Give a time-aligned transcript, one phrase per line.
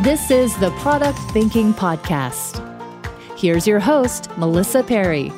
[0.00, 2.60] This is the Product Thinking Podcast.
[3.38, 5.32] Here's your host, Melissa Perri.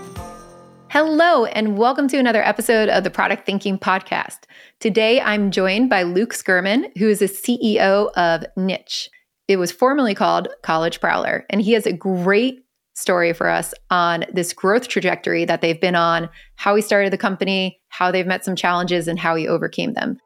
[0.88, 4.40] Hello, and welcome to another episode of the Product Thinking Podcast.
[4.80, 9.08] Today, I'm joined by Luke Skurman, who is the CEO of Niche.
[9.46, 12.64] It was formerly called College Prowler, and he has a great
[12.94, 17.16] story for us on this growth trajectory that they've been on, how he started the
[17.16, 20.18] company, how they've met some challenges, and how he overcame them.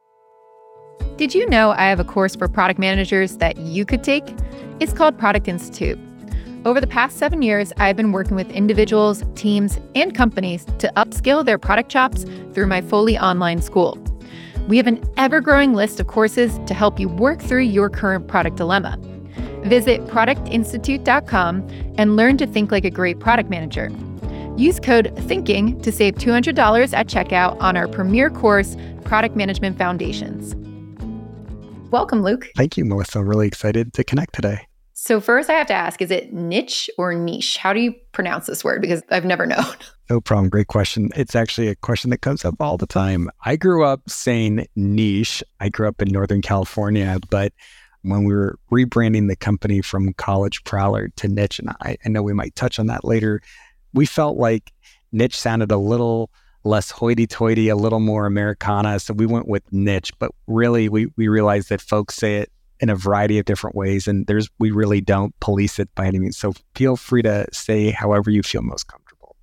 [1.17, 4.25] Did you know I have a course for product managers that you could take?
[4.81, 5.99] It's called Product Institute.
[6.65, 11.45] Over the past seven years, I've been working with individuals, teams, and companies to upskill
[11.45, 13.99] their product chops through my fully online school.
[14.69, 18.29] We have an ever growing list of courses to help you work through your current
[18.29, 18.97] product dilemma.
[19.65, 23.91] Visit productinstitute.com and learn to think like a great product manager.
[24.57, 30.55] Use code THINKING to save $200 at checkout on our premier course, Product Management Foundations.
[31.93, 32.49] Welcome, Luke.
[32.57, 33.19] Thank you, Melissa.
[33.19, 34.67] I'm really excited to connect today.
[34.95, 37.59] So, first, I have to ask is it niche or niche?
[37.59, 38.81] How do you pronounce this word?
[38.81, 39.77] Because I've never known.
[40.09, 40.49] No problem.
[40.49, 41.11] Great question.
[41.15, 43.29] It's actually a question that comes up all the time.
[43.45, 45.45] I grew up saying niche.
[45.61, 47.53] I grew up in Northern California, but
[48.01, 52.23] when we were rebranding the company from College Prowler to Niche, and I, I know
[52.23, 53.43] we might touch on that later,
[53.93, 54.73] we felt like
[55.13, 56.31] niche sounded a little
[56.65, 58.99] less hoity-toity, a little more Americana.
[59.01, 62.91] So we went with niche, but really we we realized that folks say it in
[62.91, 64.09] a variety of different ways.
[64.09, 66.37] And there's, we really don't police it by any means.
[66.37, 69.37] So feel free to say however you feel most comfortable.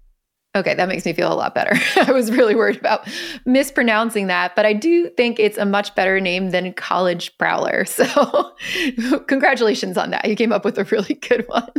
[0.56, 1.73] Okay, that makes me feel a lot better.
[2.02, 3.08] I was really worried about
[3.45, 7.86] mispronouncing that, but I do think it's a much better name than College Prowler.
[7.89, 8.55] So,
[9.27, 10.27] congratulations on that.
[10.27, 11.71] You came up with a really good one.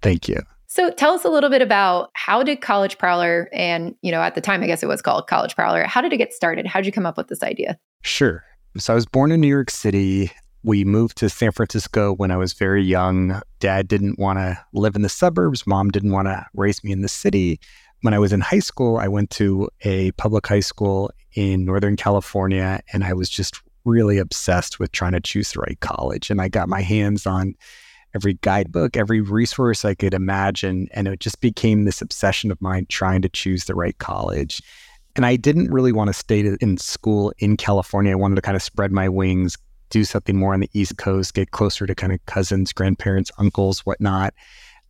[0.00, 0.40] Thank you.
[0.78, 4.36] So, tell us a little bit about how did College Prowler and, you know, at
[4.36, 6.68] the time I guess it was called College Prowler, how did it get started?
[6.68, 7.76] How did you come up with this idea?
[8.02, 8.44] Sure.
[8.76, 10.30] So, I was born in New York City
[10.62, 13.40] we moved to San Francisco when I was very young.
[13.58, 15.66] Dad didn't want to live in the suburbs.
[15.66, 17.58] Mom didn't want to raise me in the city.
[18.02, 21.96] When I was in high school, I went to a public high school in Northern
[21.96, 26.30] California, and I was just really obsessed with trying to choose the right college.
[26.30, 27.54] And I got my hands on
[28.18, 30.88] every guidebook, every resource I could imagine.
[30.92, 34.60] And it just became this obsession of mine trying to choose the right college.
[35.14, 38.10] And I didn't really want to stay in school in California.
[38.10, 39.56] I wanted to kind of spread my wings,
[39.90, 43.86] do something more on the East Coast, get closer to kind of cousins, grandparents, uncles,
[43.86, 44.34] whatnot.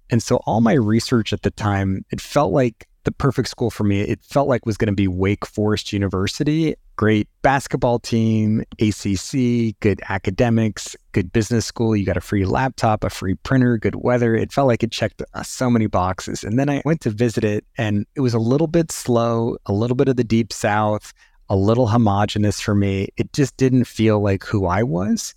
[0.09, 3.84] And so all my research at the time, it felt like the perfect school for
[3.84, 4.02] me.
[4.02, 6.74] It felt like was going to be Wake Forest University.
[6.96, 11.97] Great basketball team, ACC, good academics, good business school.
[11.97, 14.34] You got a free laptop, a free printer, good weather.
[14.34, 16.44] It felt like it checked uh, so many boxes.
[16.44, 19.72] And then I went to visit it, and it was a little bit slow, a
[19.72, 21.14] little bit of the deep south
[21.50, 23.08] a little homogenous for me.
[23.16, 25.34] It just didn't feel like who I was.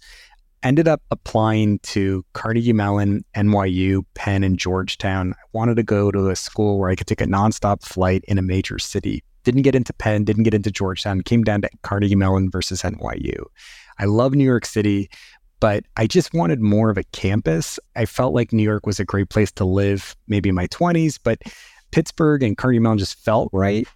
[0.64, 5.34] Ended up applying to Carnegie Mellon, NYU, Penn, and Georgetown.
[5.34, 8.38] I wanted to go to a school where I could take a nonstop flight in
[8.38, 9.24] a major city.
[9.44, 13.44] Didn't get into Penn, didn't get into Georgetown, came down to Carnegie Mellon versus NYU.
[13.98, 15.10] I love New York City,
[15.60, 17.80] but I just wanted more of a campus.
[17.96, 21.18] I felt like New York was a great place to live, maybe in my 20s,
[21.24, 21.40] but
[21.90, 23.88] Pittsburgh and Carnegie Mellon just felt right.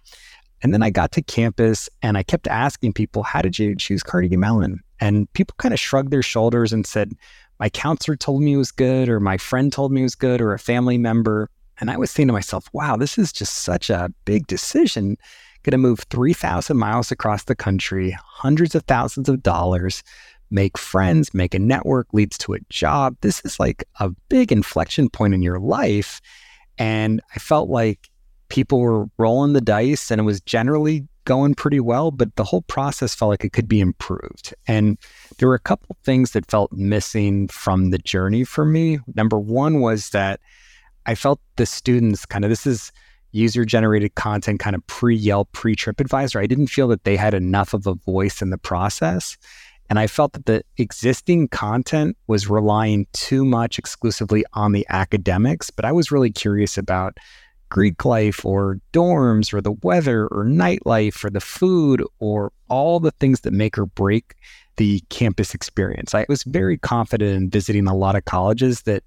[0.62, 4.02] And then I got to campus and I kept asking people, how did you choose
[4.02, 4.80] Carnegie Mellon?
[5.00, 7.12] And people kind of shrugged their shoulders and said,
[7.58, 10.40] my counselor told me it was good, or my friend told me it was good,
[10.40, 11.48] or a family member.
[11.78, 15.16] And I was saying to myself, wow, this is just such a big decision.
[15.62, 20.02] Going to move 3,000 miles across the country, hundreds of thousands of dollars,
[20.50, 23.16] make friends, make a network, leads to a job.
[23.20, 26.20] This is like a big inflection point in your life.
[26.78, 28.08] And I felt like
[28.48, 32.62] people were rolling the dice and it was generally going pretty well, but the whole
[32.62, 34.54] process felt like it could be improved.
[34.66, 34.96] And
[35.36, 38.98] there were a couple things that felt missing from the journey for me.
[39.14, 40.40] Number one was that
[41.04, 42.90] I felt the students kind of this is
[43.32, 46.40] user generated content kind of pre Yelp, pre TripAdvisor.
[46.40, 49.36] I didn't feel that they had enough of a voice in the process.
[49.88, 55.70] And I felt that the existing content was relying too much exclusively on the academics,
[55.70, 57.18] but I was really curious about
[57.68, 63.10] Greek life or dorms or the weather or nightlife or the food or all the
[63.12, 64.34] things that make or break
[64.76, 66.14] the campus experience.
[66.14, 69.02] I was very confident in visiting a lot of colleges that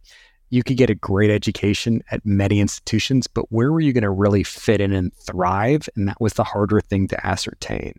[0.49, 4.09] you could get a great education at many institutions, but where were you going to
[4.09, 5.87] really fit in and thrive?
[5.95, 7.93] And that was the harder thing to ascertain.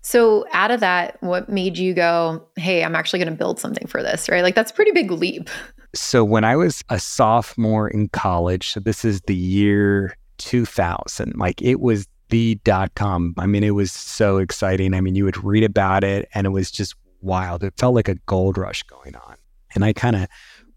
[0.00, 3.86] So, out of that, what made you go, hey, I'm actually going to build something
[3.88, 4.42] for this, right?
[4.42, 5.50] Like, that's a pretty big leap.
[5.98, 11.60] So, when I was a sophomore in college, so this is the year 2000, like
[11.60, 13.34] it was the dot com.
[13.38, 14.94] I mean, it was so exciting.
[14.94, 17.64] I mean, you would read about it and it was just wild.
[17.64, 19.36] It felt like a gold rush going on.
[19.74, 20.28] And I kind of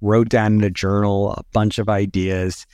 [0.02, 2.66] wrote down in a journal a bunch of ideas.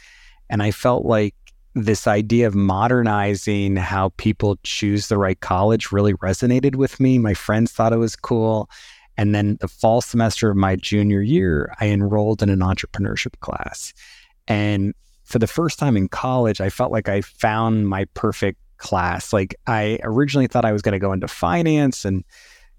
[0.50, 1.36] And I felt like
[1.76, 7.18] this idea of modernizing how people choose the right college really resonated with me.
[7.18, 8.70] My friends thought it was cool.
[9.18, 13.94] And then the fall semester of my junior year, I enrolled in an entrepreneurship class.
[14.48, 14.94] And
[15.24, 19.34] for the first time in college, I felt like I found my perfect class.
[19.34, 22.24] Like I originally thought I was going to go into finance, and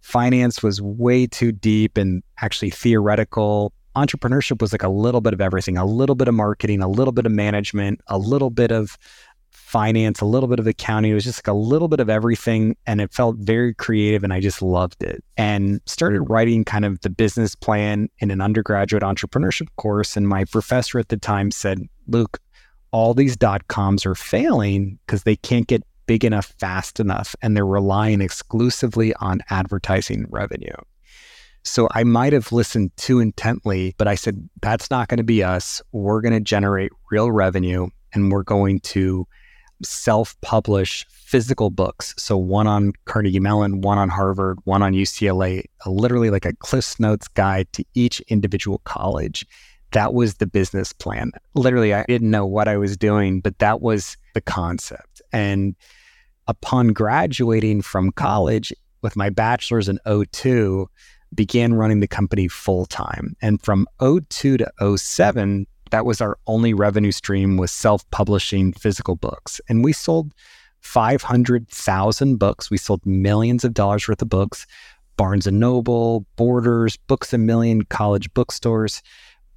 [0.01, 5.41] finance was way too deep and actually theoretical entrepreneurship was like a little bit of
[5.41, 8.97] everything a little bit of marketing, a little bit of management, a little bit of
[9.69, 11.13] finance, a little bit of accounting.
[11.13, 12.75] It was just like a little bit of everything.
[12.87, 15.23] And it felt very creative and I just loved it.
[15.37, 20.17] And started writing kind of the business plan in an undergraduate entrepreneurship course.
[20.17, 22.41] And my professor at the time said, Luke,
[22.93, 27.55] all these dot coms are failing because they can't get big enough fast enough and
[27.55, 30.75] they're relying exclusively on advertising revenue.
[31.65, 35.43] So I might have listened too intently, but I said, that's not going to be
[35.43, 35.83] us.
[35.93, 39.27] We're going to generate real revenue and we're going to
[39.83, 42.15] self publish physical books.
[42.17, 46.99] So one on Carnegie Mellon, one on Harvard, one on UCLA, literally like a Cliff's
[46.99, 49.47] Notes guide to each individual college.
[49.93, 51.33] That was the business plan.
[51.55, 55.23] Literally, I didn't know what I was doing, but that was the concept.
[55.33, 55.75] And
[56.47, 58.73] upon graduating from college
[59.03, 60.89] with my bachelor's in 02,
[61.35, 63.37] began running the company full time.
[63.43, 69.61] And from 02 to 07, that was our only revenue stream was self-publishing physical books.
[69.69, 70.33] And we sold
[70.81, 72.71] 500,000 books.
[72.71, 74.67] We sold millions of dollars worth of books.
[75.17, 79.03] Barnes and Noble, Borders, Books a Million, college bookstores.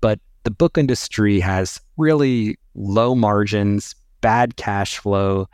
[0.01, 5.47] But the book industry has really low margins, bad cash flow.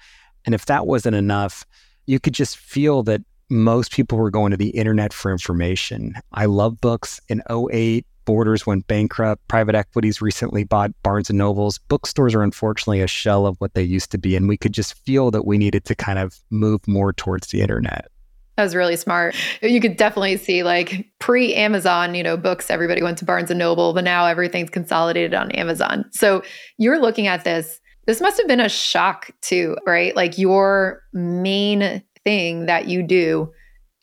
[0.46, 1.66] And if that wasn't enough,
[2.06, 6.14] you could just feel that most people were going to the internet for information.
[6.34, 7.20] I love books.
[7.28, 9.48] In 08, Borders went bankrupt.
[9.48, 11.78] Private equities recently bought Barnes and Nobles.
[11.88, 14.36] Bookstores are unfortunately a shell of what they used to be.
[14.36, 17.62] And we could just feel that we needed to kind of move more towards the
[17.62, 18.10] internet.
[18.58, 19.34] That was really smart.
[19.62, 23.60] You could definitely see like pre Amazon, you know, books, everybody went to Barnes and
[23.60, 26.04] Noble, but now everything's consolidated on Amazon.
[26.12, 26.44] So
[26.78, 27.80] you're looking at this.
[28.08, 30.14] This must have been a shock too, right?
[30.18, 33.54] Like your main thing that you do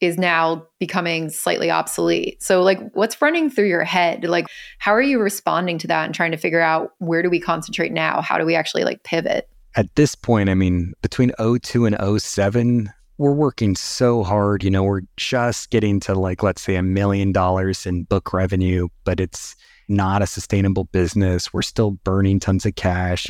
[0.00, 2.43] is now becoming slightly obsolete.
[2.43, 4.25] So like what's running through your head?
[4.25, 4.46] Like
[4.79, 7.93] how are you responding to that and trying to figure out where do we concentrate
[7.93, 8.20] now?
[8.20, 9.49] How do we actually like pivot?
[9.76, 14.82] At this point, I mean, between 02 and 07, we're working so hard, you know,
[14.82, 19.56] we're just getting to like let's say a million dollars in book revenue, but it's
[19.88, 21.52] not a sustainable business.
[21.52, 23.29] We're still burning tons of cash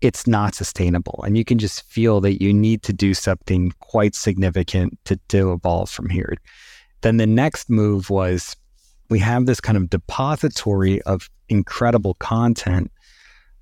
[0.00, 1.22] it's not sustainable.
[1.24, 5.52] And you can just feel that you need to do something quite significant to, to
[5.52, 6.34] evolve from here.
[7.02, 8.56] Then the next move was
[9.08, 12.90] we have this kind of depository of incredible content.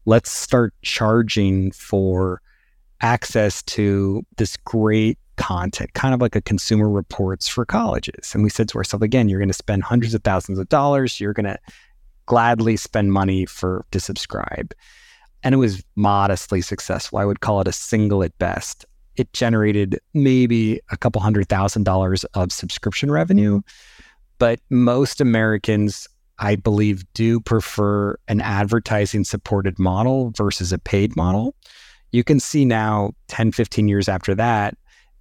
[0.05, 2.41] Let's start charging for
[3.01, 8.35] access to this great content, kind of like a consumer reports for colleges.
[8.35, 11.21] And we said to ourselves, again, you're going to spend hundreds of thousands of dollars.
[11.21, 11.59] You're going to
[12.27, 14.75] gladly spend money for to subscribe
[15.43, 17.19] and it was modestly successful.
[17.19, 18.85] I would call it a single at best.
[19.17, 23.61] It generated maybe a couple hundred thousand dollars of subscription revenue,
[24.39, 31.55] but most Americans, I believe, do prefer an advertising supported model versus a paid model.
[32.13, 34.77] You can see now, 10, 15 years after that,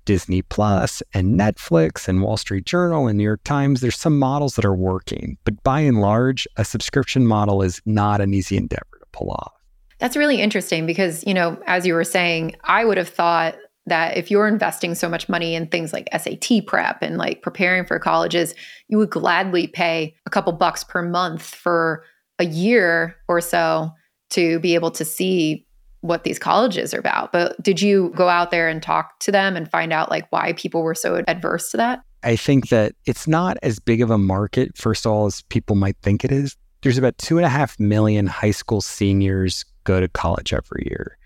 [0.05, 4.55] Disney Plus and Netflix and Wall Street Journal and New York Times, there's some models
[4.55, 5.37] that are working.
[5.43, 9.56] But by and large, a subscription model is not an easy endeavor to pull off.
[9.99, 13.55] That's really interesting because, you know, as you were saying, I would have thought
[13.87, 17.85] that if you're investing so much money in things like SAT prep and like preparing
[17.85, 18.53] for colleges,
[18.89, 22.03] you would gladly pay a couple bucks per month for
[22.37, 23.89] a year or so
[24.29, 25.65] to be able to see
[26.01, 27.31] what these colleges are about.
[27.31, 30.53] But did you go out there and talk to them and find out like why
[30.53, 32.01] people were so adverse to that?
[32.23, 35.75] I think that it's not as big of a market, first of all, as people
[35.75, 36.55] might think it is.
[36.81, 41.17] There's about two and a half million high school seniors go to college every year.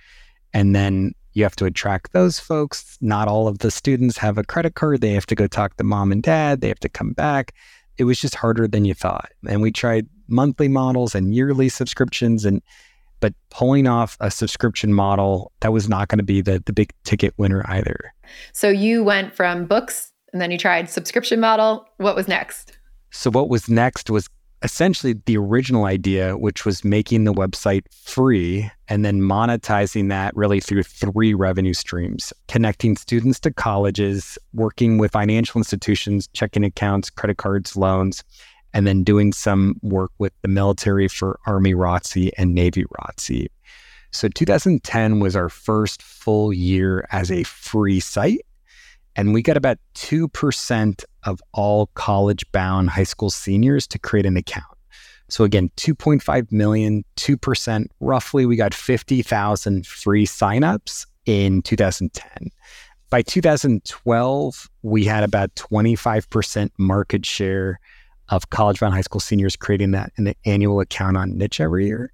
[0.54, 2.98] And then You have to attract those folks.
[3.00, 5.00] Not all of the students have a credit card.
[5.02, 6.60] They have to go talk to mom and dad.
[6.62, 7.54] They have to come back.
[7.98, 9.30] It was just harder than you thought.
[9.48, 12.62] And we tried monthly models and yearly subscriptions and
[13.22, 16.92] but pulling off a subscription model that was not going to be the the big
[17.04, 18.14] ticket winner either.
[18.52, 21.86] So you went from books and then you tried subscription model.
[21.98, 22.78] What was next?
[23.12, 24.28] So what was next was
[24.64, 30.60] essentially the original idea, which was making the website free and then monetizing that really
[30.60, 37.38] through three revenue streams connecting students to colleges, working with financial institutions, checking accounts, credit
[37.38, 38.24] cards, loans,
[38.74, 43.48] and then doing some work with the military for Army ROTC and Navy ROTC.
[44.12, 48.46] So 2010 was our first full year as a free site.
[49.16, 54.38] And we got about 2% of all college bound high school seniors to create an
[54.38, 54.66] account.
[55.30, 62.50] So again, 2.5 million, 2%, roughly, we got 50,000 free signups in 2010.
[63.10, 67.80] By 2012, we had about 25% market share
[68.30, 72.12] of college bound high school seniors creating that an annual account on niche every year.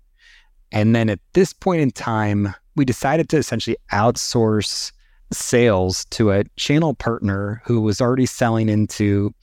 [0.72, 4.92] And then at this point in time, we decided to essentially outsource
[5.32, 9.34] sales to a channel partner who was already selling into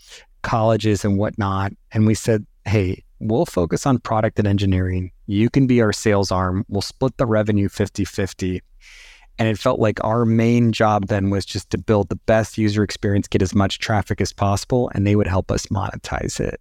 [0.43, 1.73] colleges and whatnot.
[1.93, 5.11] And we said, hey, we'll focus on product and engineering.
[5.27, 6.65] You can be our sales arm.
[6.69, 8.63] We'll split the revenue 50 50.
[9.39, 12.85] And it felt like our main job then was just to build the best user
[12.85, 16.61] experience, get as much traffic as possible, and they would help us monetize it.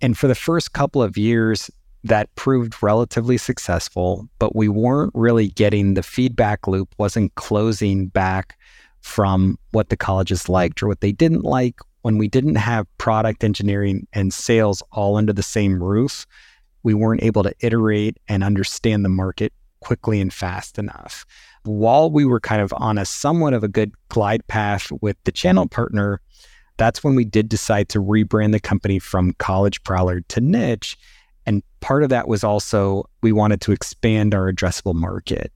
[0.00, 1.68] And for the first couple of years,
[2.04, 8.58] that proved relatively successful, but we weren't really getting the feedback loop, wasn't closing back
[9.00, 11.80] from what the colleges liked or what they didn't like.
[12.02, 16.26] When we didn't have product engineering and sales all under the same roof,
[16.82, 21.26] we weren't able to iterate and understand the market quickly and fast enough.
[21.64, 25.32] While we were kind of on a somewhat of a good glide path with the
[25.32, 26.22] channel partner,
[26.78, 30.96] that's when we did decide to rebrand the company from College Prowler to Niche
[31.50, 35.52] and part of that was also we wanted to expand our addressable market.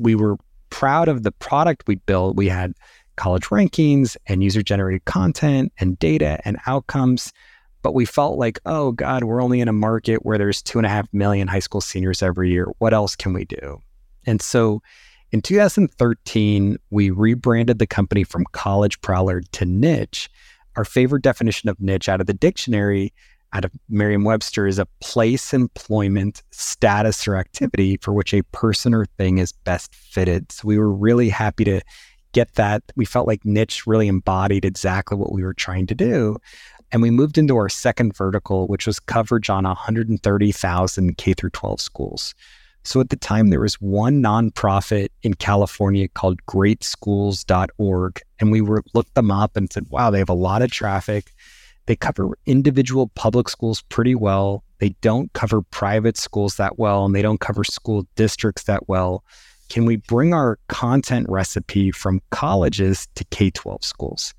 [0.00, 0.38] We were
[0.70, 2.34] proud of the product we built.
[2.34, 2.72] We had
[3.14, 7.32] college rankings and user generated content and data and outcomes.
[7.82, 10.86] But we felt like, oh God, we're only in a market where there's two and
[10.86, 12.66] a half million high school seniors every year.
[12.78, 13.80] What else can we do?
[14.26, 14.82] And so
[15.30, 20.28] in 2013, we rebranded the company from College Prowler to Niche.
[20.74, 23.12] Our favorite definition of niche out of the dictionary
[23.56, 28.92] out of Merriam Webster is a place, employment, status, or activity for which a person
[28.92, 30.52] or thing is best fitted.
[30.52, 31.80] So we were really happy to
[32.32, 32.82] get that.
[32.96, 36.36] We felt like niche really embodied exactly what we were trying to do.
[36.92, 41.80] And we moved into our second vertical, which was coverage on 130,000 K through 12
[41.80, 42.34] schools.
[42.84, 48.20] So at the time, there was one nonprofit in California called greatschools.org.
[48.38, 51.32] And we were looked them up and said, wow, they have a lot of traffic.
[51.86, 54.64] They cover individual public schools pretty well.
[54.78, 59.24] They don't cover private schools that well, and they don't cover school districts that well.
[59.68, 64.34] Can we bring our content recipe from colleges to K 12 schools?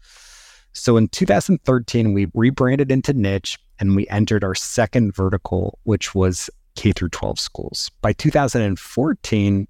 [0.74, 6.50] So in 2013, we rebranded into Niche and we entered our second vertical, which was
[6.76, 7.92] K through 12 schools.
[8.02, 9.68] By 2014,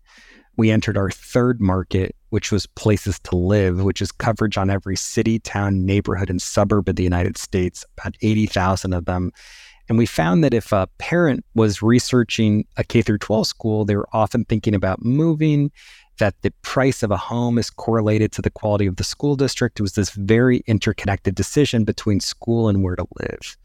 [0.58, 4.98] we entered our third market, which was places to live, which is coverage on every
[4.98, 9.32] city, town, neighborhood, and suburb of the United States, about 80,000 of them.
[9.88, 13.96] And we found that if a parent was researching a K through 12 school, they
[13.96, 15.72] were often thinking about moving,
[16.18, 19.80] that the price of a home is correlated to the quality of the school district.
[19.80, 23.56] It was this very interconnected decision between school and where to live.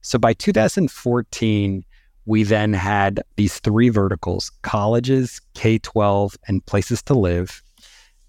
[0.00, 1.84] So by 2014,
[2.26, 7.62] we then had these three verticals colleges, K 12, and places to live.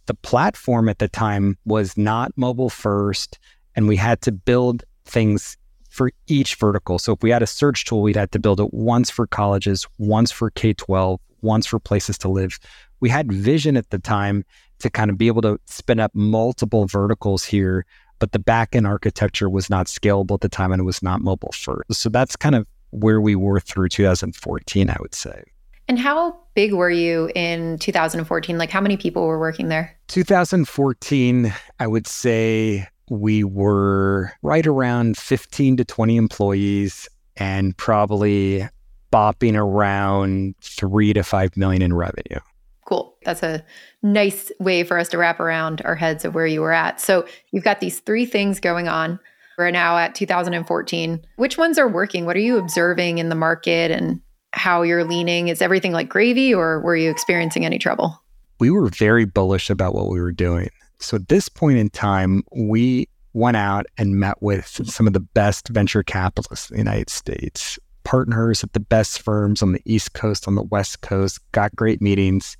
[0.07, 3.39] The platform at the time was not mobile first,
[3.75, 5.57] and we had to build things
[5.89, 6.97] for each vertical.
[6.99, 9.85] So if we had a search tool, we'd have to build it once for colleges,
[9.97, 12.59] once for K 12, once for places to live.
[13.01, 14.45] We had vision at the time
[14.79, 17.85] to kind of be able to spin up multiple verticals here,
[18.19, 21.51] but the backend architecture was not scalable at the time and it was not mobile
[21.51, 21.93] first.
[21.93, 25.43] So that's kind of where we were through 2014, I would say.
[25.87, 28.57] And how big were you in 2014?
[28.57, 29.97] Like, how many people were working there?
[30.07, 38.67] 2014, I would say we were right around 15 to 20 employees and probably
[39.11, 42.39] bopping around three to five million in revenue.
[42.85, 43.15] Cool.
[43.25, 43.63] That's a
[44.01, 46.99] nice way for us to wrap around our heads of where you were at.
[46.99, 49.19] So you've got these three things going on.
[49.61, 51.25] We're now at 2014.
[51.37, 52.25] Which ones are working?
[52.25, 54.19] What are you observing in the market and
[54.53, 55.47] how you're leaning?
[55.47, 58.21] Is everything like gravy or were you experiencing any trouble?
[58.61, 60.69] we were very bullish about what we were doing.
[60.99, 65.19] So at this point in time, we went out and met with some of the
[65.19, 70.13] best venture capitalists in the United States, partners at the best firms on the East
[70.13, 72.55] Coast, on the West Coast, got great meetings,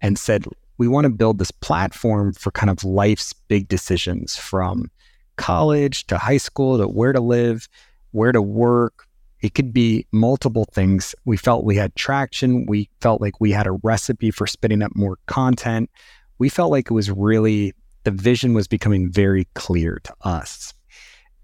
[0.00, 0.46] and said,
[0.78, 4.90] we want to build this platform for kind of life's big decisions from
[5.38, 7.68] college to high school to where to live,
[8.10, 9.06] where to work.
[9.40, 11.14] It could be multiple things.
[11.24, 12.66] We felt we had traction.
[12.66, 15.90] We felt like we had a recipe for spinning up more content.
[16.38, 17.72] We felt like it was really,
[18.04, 20.74] the vision was becoming very clear to us.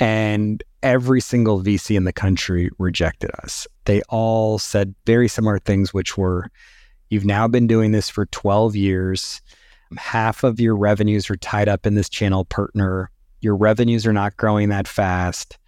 [0.01, 3.67] And every single VC in the country rejected us.
[3.85, 6.51] They all said very similar things, which were,
[7.11, 9.41] You've now been doing this for 12 years.
[9.97, 13.11] Half of your revenues are tied up in this channel partner.
[13.45, 15.59] Your revenues are not growing that fast.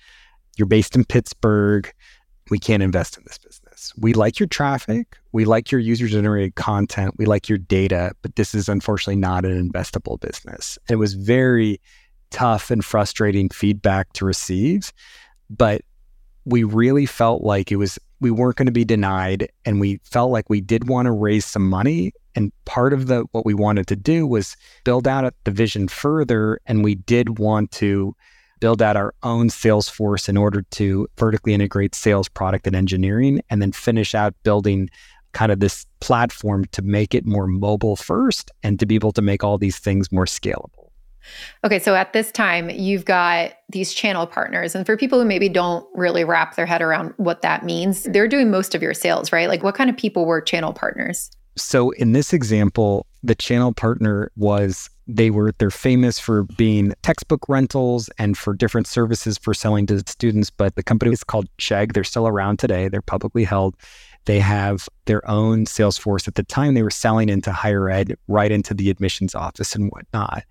[0.57, 1.93] You're based in Pittsburgh.
[2.51, 3.93] We can't invest in this business.
[3.99, 5.19] We like your traffic.
[5.33, 7.15] We like your user generated content.
[7.19, 10.79] We like your data, but this is unfortunately not an investable business.
[10.89, 11.81] It was very
[12.31, 14.93] tough and frustrating feedback to receive,
[15.51, 15.83] but
[16.47, 20.31] we really felt like it was we weren't going to be denied and we felt
[20.31, 22.13] like we did want to raise some money.
[22.35, 26.61] And part of the what we wanted to do was build out the vision further
[26.67, 28.15] and we did want to
[28.61, 33.41] build out our own sales force in order to vertically integrate sales product and engineering
[33.51, 34.89] and then finish out building
[35.33, 39.21] kind of this platform to make it more mobile first and to be able to
[39.21, 40.86] make all these things more scalable
[41.65, 44.75] Okay, so at this time, you've got these channel partners.
[44.75, 48.29] And for people who maybe don't really wrap their head around what that means, they're
[48.29, 49.49] doing most of your sales, right?
[49.49, 51.31] Like, what kind of people were channel partners?
[51.57, 57.49] So, in this example, the channel partner was they were they're famous for being textbook
[57.49, 61.93] rentals and for different services for selling to students but the company is called chegg
[61.93, 63.77] they're still around today they're publicly held
[64.25, 68.17] they have their own sales force at the time they were selling into higher ed
[68.27, 70.45] right into the admissions office and whatnot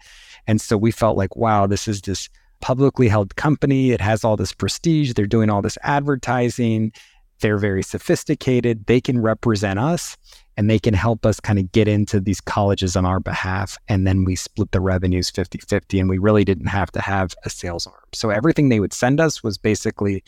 [0.47, 2.29] and so we felt like, wow, this is this
[2.61, 3.91] publicly held company.
[3.91, 5.13] It has all this prestige.
[5.13, 6.91] They're doing all this advertising.
[7.39, 8.85] They're very sophisticated.
[8.85, 10.17] They can represent us
[10.57, 13.77] and they can help us kind of get into these colleges on our behalf.
[13.87, 15.99] And then we split the revenues 50 50.
[15.99, 17.95] And we really didn't have to have a sales arm.
[18.13, 20.23] So everything they would send us was basically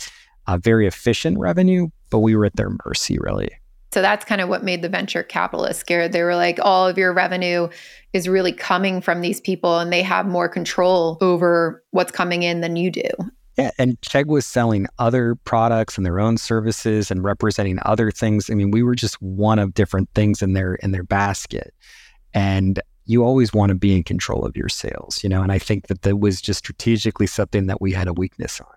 [0.48, 3.50] a very efficient revenue, but we were at their mercy, really.
[3.92, 6.12] So that's kind of what made the venture capitalists scared.
[6.12, 7.70] They were like, all of your revenue
[8.14, 12.62] is really coming from these people and they have more control over what's coming in
[12.62, 13.10] than you do.
[13.58, 18.52] Yeah, and Chegg was selling other products and their own services and representing other things.
[18.52, 21.74] I mean, we were just one of different things in their in their basket.
[22.36, 25.58] And you always want to be in control of your sales, you know, and I
[25.58, 28.77] think that that was just strategically something that we had a weakness on.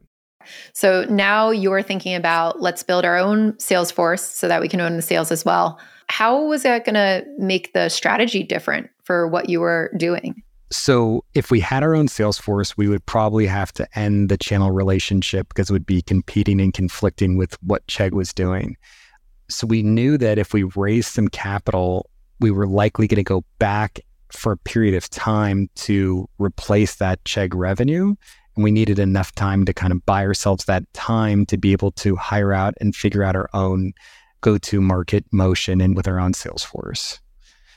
[0.72, 4.80] So now you're thinking about let's build our own sales force so that we can
[4.80, 5.78] own the sales as well.
[6.08, 10.42] How was that going to make the strategy different for what you were doing?
[10.72, 14.38] So, if we had our own sales force, we would probably have to end the
[14.38, 18.76] channel relationship because it would be competing and conflicting with what Chegg was doing.
[19.48, 23.44] So, we knew that if we raised some capital, we were likely going to go
[23.58, 23.98] back
[24.32, 28.14] for a period of time to replace that Chegg revenue
[28.60, 31.92] and we needed enough time to kind of buy ourselves that time to be able
[31.92, 33.94] to hire out and figure out our own
[34.42, 37.20] go to market motion and with our own sales force.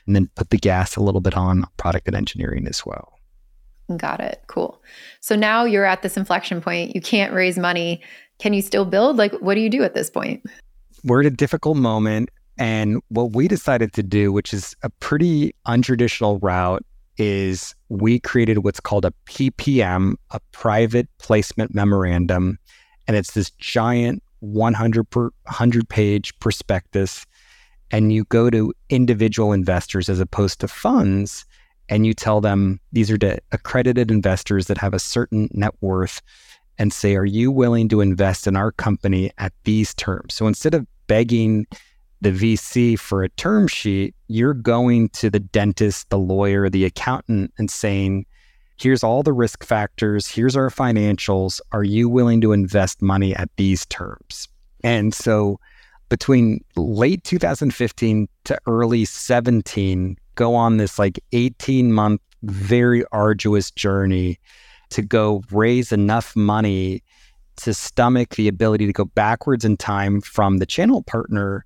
[0.06, 3.18] And then put the gas a little bit on product and engineering as well.
[3.96, 4.44] Got it.
[4.48, 4.82] Cool.
[5.22, 6.94] So now you're at this inflection point.
[6.94, 8.02] You can't raise money.
[8.40, 9.16] Can you still build?
[9.16, 10.44] Like, what do you do at this point?
[11.06, 12.30] We're at a difficult moment.
[12.58, 16.84] And what we decided to do, which is a pretty untraditional route,
[17.18, 22.58] is we created what's called a PPM, a private placement memorandum.
[23.08, 27.26] And it's this giant 100 per 100 page prospectus.
[27.92, 31.46] And you go to individual investors as opposed to funds.
[31.90, 36.22] And you tell them these are to accredited investors that have a certain net worth
[36.78, 40.34] and say, Are you willing to invest in our company at these terms?
[40.34, 41.68] So instead of begging
[42.22, 47.54] the VC for a term sheet, you're going to the dentist, the lawyer, the accountant,
[47.60, 48.26] and saying,
[48.78, 51.62] here's all the risk factors, here's our financials.
[51.72, 54.48] Are you willing to invest money at these terms?
[54.84, 55.60] And so
[56.10, 64.40] between late 2015 to early 17, go on this like 18 month, very arduous journey
[64.90, 67.04] to go raise enough money
[67.58, 71.64] to stomach the ability to go backwards in time from the channel partner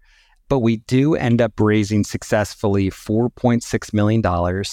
[0.50, 4.64] but we do end up raising successfully $4.6 million.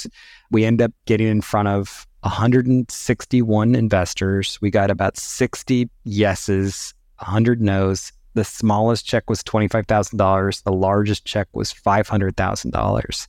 [0.51, 4.59] We end up getting in front of 161 investors.
[4.61, 8.13] We got about 60 yeses, 100 nos.
[8.35, 10.63] The smallest check was $25,000.
[10.63, 13.29] The largest check was $500,000.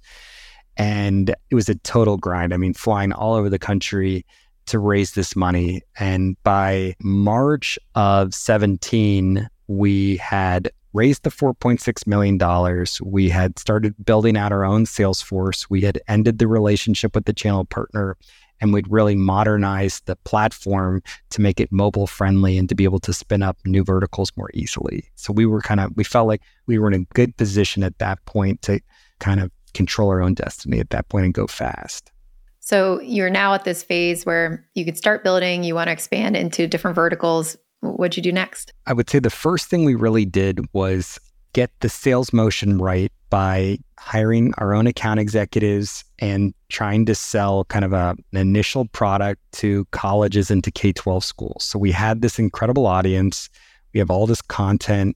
[0.78, 2.54] And it was a total grind.
[2.54, 4.26] I mean, flying all over the country
[4.68, 5.82] to raise this money.
[6.00, 12.86] And by March of 17, we had raised the $4.6 million.
[13.04, 15.70] We had started building out our own sales force.
[15.70, 18.18] We had ended the relationship with the channel partner
[18.62, 23.00] and we'd really modernized the platform to make it mobile friendly and to be able
[23.02, 25.04] to spin up new verticals more easily.
[25.16, 27.98] So we were kind of, we felt like we were in a good position at
[28.00, 28.80] that point to
[29.20, 32.14] kind of control our own destiny at that point and go fast.
[32.62, 36.36] So you're now at this phase where you could start building, you want to expand
[36.36, 37.58] into different verticals.
[37.94, 38.74] What'd you do next?
[38.86, 41.20] I would say the first thing we really did was
[41.54, 47.64] get the sales motion right by hiring our own account executives and trying to sell
[47.66, 51.64] kind of a, an initial product to colleges and to K 12 schools.
[51.64, 53.50] So we had this incredible audience.
[53.94, 55.16] We have all this content.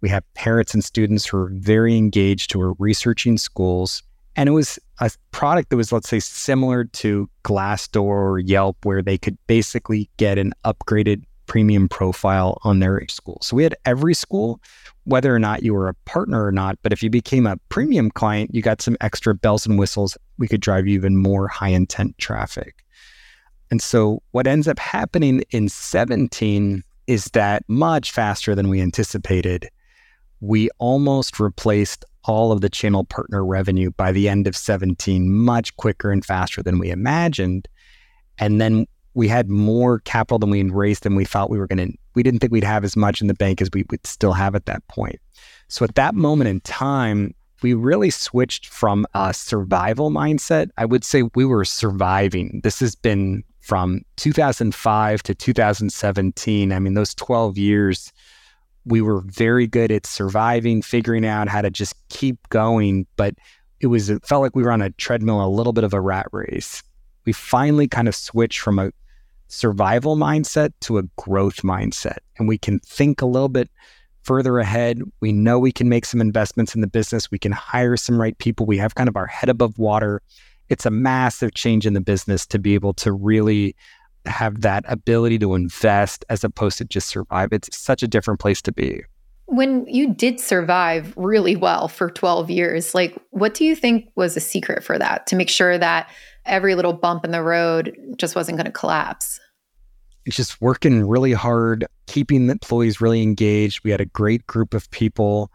[0.00, 4.02] We have parents and students who are very engaged, who are researching schools.
[4.34, 9.02] And it was a product that was, let's say, similar to Glassdoor or Yelp, where
[9.02, 13.38] they could basically get an upgraded premium profile on their school.
[13.42, 14.60] So we had every school,
[15.04, 16.78] whether or not you were a partner or not.
[16.82, 20.16] But if you became a premium client, you got some extra bells and whistles.
[20.38, 22.84] We could drive even more high intent traffic.
[23.70, 29.68] And so what ends up happening in 17 is that much faster than we anticipated,
[30.40, 35.76] we almost replaced all of the channel partner revenue by the end of 17 much
[35.76, 37.68] quicker and faster than we imagined.
[38.38, 41.90] And then we had more capital than we raised than we thought we were going
[41.90, 41.98] to.
[42.14, 44.54] We didn't think we'd have as much in the bank as we would still have
[44.54, 45.18] at that point.
[45.68, 50.68] So at that moment in time, we really switched from a survival mindset.
[50.76, 52.60] I would say we were surviving.
[52.62, 56.72] This has been from 2005 to 2017.
[56.72, 58.12] I mean, those 12 years,
[58.84, 63.06] we were very good at surviving, figuring out how to just keep going.
[63.16, 63.34] But
[63.80, 66.02] it was, it felt like we were on a treadmill, a little bit of a
[66.02, 66.82] rat race.
[67.24, 68.92] We finally kind of switched from a
[69.48, 72.18] survival mindset to a growth mindset.
[72.38, 73.70] And we can think a little bit
[74.22, 75.00] further ahead.
[75.20, 77.30] We know we can make some investments in the business.
[77.30, 78.66] We can hire some right people.
[78.66, 80.20] We have kind of our head above water.
[80.68, 83.76] It's a massive change in the business to be able to really
[84.26, 87.52] have that ability to invest as opposed to just survive.
[87.52, 89.02] It's such a different place to be.
[89.46, 94.36] When you did survive really well for 12 years, like what do you think was
[94.36, 96.10] a secret for that to make sure that
[96.46, 99.40] every little bump in the road just wasn't going to collapse.
[100.24, 103.84] It's just working really hard, keeping the employees really engaged.
[103.84, 105.50] We had a great group of people.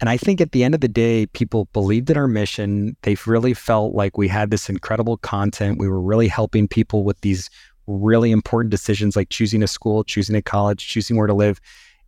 [0.00, 2.96] And I think at the end of the day, people believed in our mission.
[3.02, 5.78] They really felt like we had this incredible content.
[5.78, 7.50] We were really helping people with these
[7.86, 11.60] really important decisions like choosing a school, choosing a college, choosing where to live.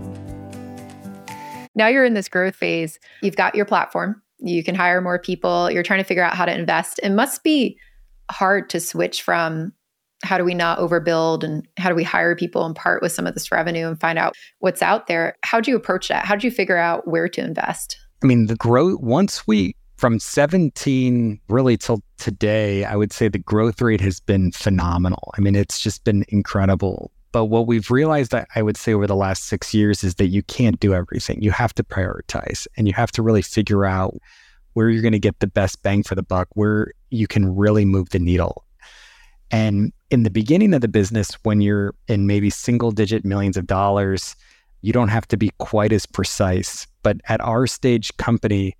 [1.75, 2.99] Now you're in this growth phase.
[3.23, 4.23] You've got your platform.
[4.41, 5.71] You can hire more people.
[5.71, 7.01] You're trying to figure out how to invest.
[7.03, 7.79] It must be
[8.31, 9.73] hard to switch from
[10.25, 13.27] how do we not overbuild and how do we hire people and part with some
[13.27, 15.37] of this revenue and find out what's out there?
[15.43, 16.25] How do you approach that?
[16.25, 17.97] How do you figure out where to invest?
[18.23, 23.39] I mean, the growth, once we, from 17 really till today, I would say the
[23.39, 25.33] growth rate has been phenomenal.
[25.37, 27.13] I mean, it's just been incredible.
[27.31, 30.43] But what we've realized, I would say, over the last six years is that you
[30.43, 31.43] can't do everything.
[31.43, 34.17] You have to prioritize and you have to really figure out
[34.73, 37.85] where you're going to get the best bang for the buck, where you can really
[37.85, 38.65] move the needle.
[39.51, 43.67] And in the beginning of the business, when you're in maybe single digit millions of
[43.67, 44.37] dollars,
[44.83, 46.87] you don't have to be quite as precise.
[47.03, 48.77] But at our stage company,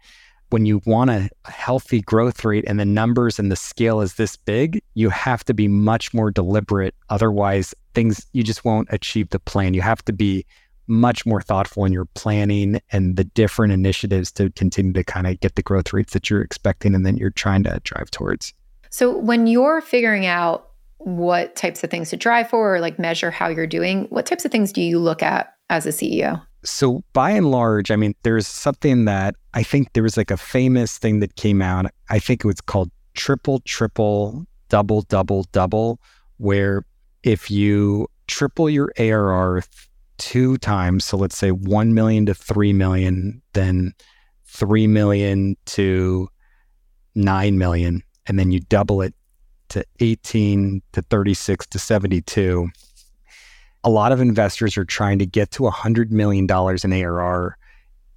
[0.51, 4.37] when you want a healthy growth rate and the numbers and the scale is this
[4.37, 6.95] big, you have to be much more deliberate.
[7.11, 9.75] Otherwise, things you just won't achieve the plan.
[9.75, 10.47] You have to be
[10.87, 15.39] much more thoughtful in your planning and the different initiatives to continue to kind of
[15.41, 18.55] get the growth rates that you're expecting and then you're trying to drive towards.
[18.91, 23.31] So when you're figuring out what types of things to drive for or like measure
[23.31, 26.43] how you're doing, what types of things do you look at as a CEO?
[26.69, 30.37] So by and large, I mean, there's something that I think there was like a
[30.37, 31.87] famous thing that came out.
[32.11, 35.99] I think it was called triple, triple, double, double, double,
[36.37, 36.85] where
[37.23, 39.63] if you triple your ARR
[40.19, 43.93] two times, so let's say 1 million to 3 million, then
[44.47, 46.29] 3 million to
[47.15, 49.15] 9 million, and then you double it
[49.71, 52.69] to 18 to 36 to 72.
[53.89, 57.57] A lot of investors are trying to get to $100 million in ARR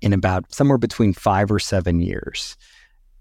[0.02, 2.58] in about somewhere between five or seven years.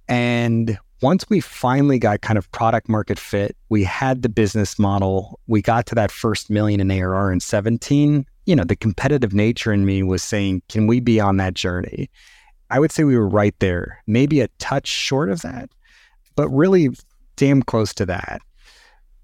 [0.08, 5.38] And once we finally got kind of product market fit, we had the business model,
[5.46, 9.72] we got to that first million in ARR in 17, you know, the competitive nature
[9.72, 12.10] in me was saying, can we be on that journey?
[12.68, 15.70] I would say we were right there, maybe a touch short of that,
[16.34, 16.88] but really
[17.36, 18.42] damn close to that.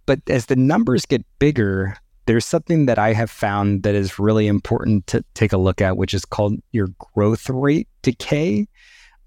[0.07, 4.47] But as the numbers get bigger, there's something that I have found that is really
[4.47, 8.67] important to take a look at, which is called your growth rate decay,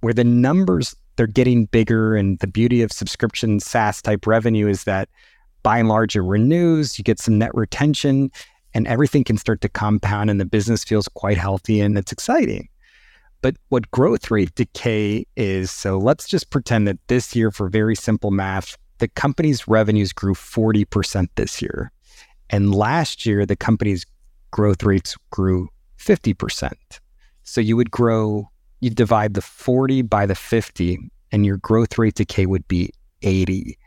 [0.02, 2.16] where the numbers they're getting bigger.
[2.16, 5.10] And the beauty of subscription SaaS type revenue is that
[5.64, 8.32] by and large it renews, you get some net retention,
[8.74, 12.70] and everything can start to compound and the business feels quite healthy and it's exciting.
[13.42, 17.96] But what growth rate decay is, so let's just pretend that this year, for very
[17.96, 21.92] simple math, the company's revenues grew 40% this year.
[22.50, 24.06] And last year, the company's
[24.52, 26.74] growth rates grew 50%.
[27.44, 31.00] So you would grow, you divide the 40 by the 50,
[31.32, 33.78] and your growth rate decay would be 80.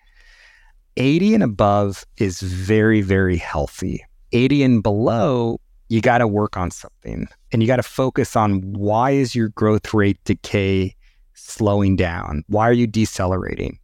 [0.97, 4.05] 80 and above is very, very healthy.
[4.33, 8.73] 80 and below, you got to work on something and you got to focus on
[8.73, 10.95] why is your growth rate decay
[11.35, 12.45] slowing down?
[12.49, 13.79] Why are you decelerating?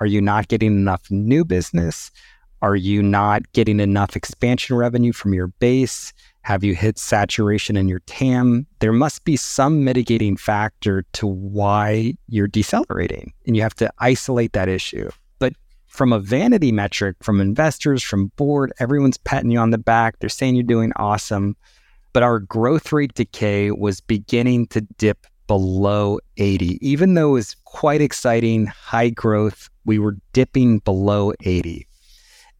[0.00, 2.10] Are you not getting enough new business?
[2.64, 6.14] Are you not getting enough expansion revenue from your base?
[6.40, 8.66] Have you hit saturation in your TAM?
[8.78, 14.54] There must be some mitigating factor to why you're decelerating, and you have to isolate
[14.54, 15.52] that issue But
[15.88, 20.18] from a vanity metric from investors, from board, everyone's patting you on the back.
[20.18, 21.56] They're saying you're doing awesome.
[22.14, 26.78] But our growth rate decay was beginning to dip below 80.
[26.80, 31.86] Even though it was quite exciting, high growth, we were dipping below 80.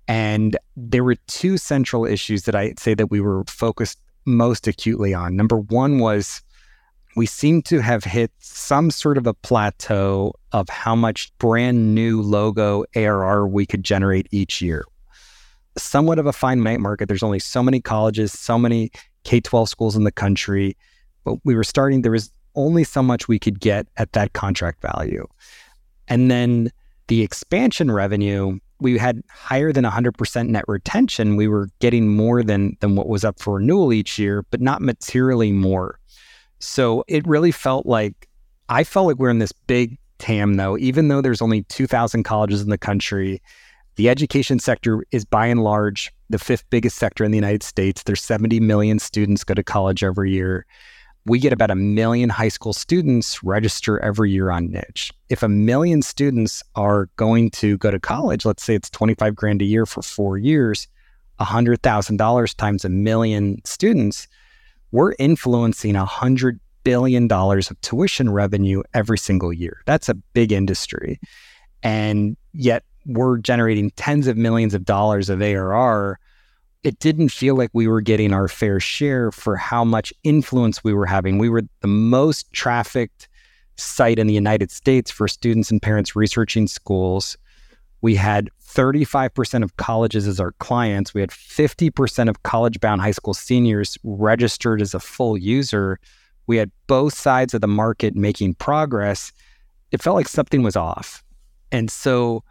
[0.07, 5.15] And there were two central issues that I'd say that we were focused most acutely
[5.15, 5.37] on.
[5.37, 6.43] Number one was
[7.17, 12.21] we seem to have hit some sort of a plateau of how much brand new
[12.21, 14.85] logo ARR we could generate each year.
[15.77, 17.07] Somewhat of a finite market.
[17.07, 18.91] There's only so many colleges, so many
[19.25, 20.77] K 12 schools in the country.
[21.25, 24.83] But we were starting, there was only so much we could get at that contract
[24.83, 25.27] value.
[26.09, 26.71] And then
[27.09, 31.37] the expansion revenue, we had higher than 100% net retention.
[31.37, 34.83] We were getting more than, than what was up for renewal each year, but not
[34.83, 35.99] materially more.
[36.61, 38.29] So it really felt like
[38.69, 42.61] I felt like we're in this big TAM though, even though there's only 2,000 colleges
[42.61, 43.43] in the country.
[43.97, 48.03] The education sector is by and large the fifth biggest sector in the United States.
[48.03, 50.67] There's 70 million students go to college every year.
[51.27, 55.13] We get about a million high school students register every year on niche.
[55.31, 59.63] If a million students are going to go to college, let's say it's 25 grand
[59.63, 60.87] a year for four years,
[61.41, 64.29] $100,000 times a million students,
[64.93, 69.83] we're influencing a hundred billion dollars of tuition revenue every single year.
[69.87, 71.19] That's a big industry.
[71.83, 76.19] And yet we're generating tens of millions of dollars of ARR.
[76.85, 80.93] It didn't feel like we were getting our fair share for how much influence we
[80.93, 81.39] were having.
[81.39, 83.29] We were the most trafficked
[83.77, 87.37] site in the United States for students and parents researching schools.
[88.03, 91.15] We had 35% of colleges as our clients.
[91.15, 95.99] We had 50% of college bound high school seniors registered as a full user.
[96.47, 99.33] We had both sides of the market making progress.
[99.91, 101.25] It felt like something was off.
[101.73, 102.45] And so,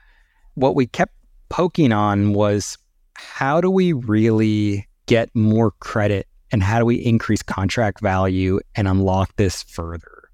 [0.56, 1.14] what we kept
[1.50, 2.78] poking on was
[3.32, 8.88] how do we really get more credit and how do we increase contract value and
[8.88, 10.30] unlock this further?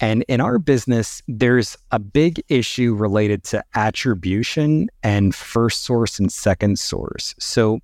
[0.00, 6.32] And in our business, there's a big issue related to attribution and first source and
[6.32, 7.34] second source.
[7.38, 7.80] So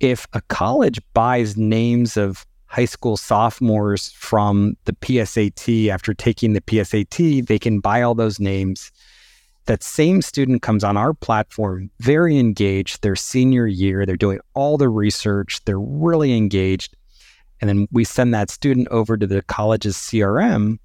[0.00, 6.60] if a college buys names of high school sophomores from the PSAT after taking the
[6.60, 8.92] PSAT, they can buy all those names.
[9.68, 14.04] That same student comes on our platform very engaged their senior year.
[14.04, 16.96] They're doing all the research, they're really engaged.
[17.60, 20.78] And then we send that student over to the college's CRM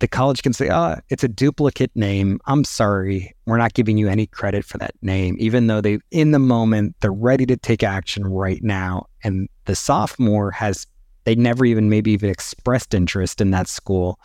[0.00, 2.40] the college can say, oh, it's a duplicate name.
[2.46, 3.34] I'm sorry.
[3.46, 6.94] We're not giving you any credit for that name, even though they, in the moment,
[7.00, 9.06] they're ready to take action right now.
[9.24, 10.86] And the sophomore has,
[11.24, 14.20] they never even maybe even expressed interest in that school.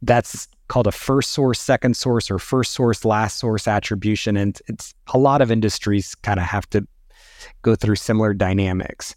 [0.00, 4.36] That's called a first source, second source, or first source, last source attribution.
[4.36, 6.86] And it's a lot of industries kind of have to
[7.62, 9.14] go through similar dynamics.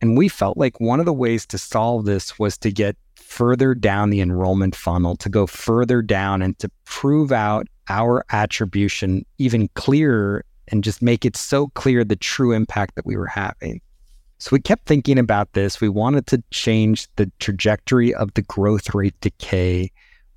[0.00, 3.74] And we felt like one of the ways to solve this was to get further
[3.74, 9.68] down the enrollment funnel, to go further down and to prove out our attribution even
[9.74, 13.80] clearer and just make it so clear the true impact that we were having.
[14.38, 15.80] So we kept thinking about this.
[15.80, 19.92] We wanted to change the trajectory of the growth rate decay.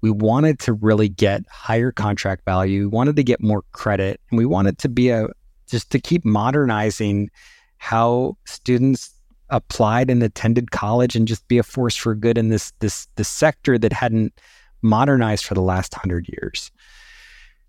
[0.06, 2.82] We wanted to really get higher contract value.
[2.82, 4.22] We wanted to get more credit.
[4.30, 5.30] And we wanted to be a
[5.66, 7.32] just to keep modernizing
[7.78, 9.16] how students
[9.50, 13.28] applied and attended college and just be a force for good in this this this
[13.28, 14.40] sector that hadn't
[14.84, 16.70] modernized for the last hundred years.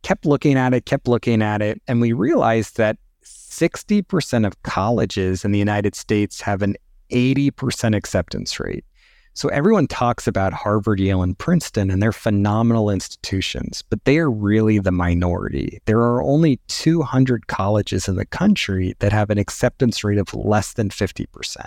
[0.02, 5.42] Kept looking at it, kept looking at it, and we realized that 60% of colleges
[5.42, 6.76] in the United States have an
[7.10, 8.84] 80% acceptance rate.
[9.36, 14.30] So everyone talks about Harvard, Yale, and Princeton, and they're phenomenal institutions, but they are
[14.30, 15.78] really the minority.
[15.84, 20.72] There are only 200 colleges in the country that have an acceptance rate of less
[20.72, 21.66] than 50%.